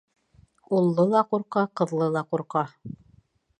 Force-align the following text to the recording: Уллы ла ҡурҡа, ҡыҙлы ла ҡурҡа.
Уллы 0.77 1.05
ла 1.11 1.21
ҡурҡа, 1.35 1.65
ҡыҙлы 1.81 2.09
ла 2.17 2.27
ҡурҡа. 2.33 2.67